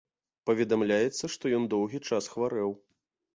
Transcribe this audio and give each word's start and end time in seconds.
Паведамляецца, 0.49 1.29
што 1.33 1.51
ён 1.59 1.67
доўгі 1.75 1.99
час 2.11 2.31
хварэў. 2.33 2.75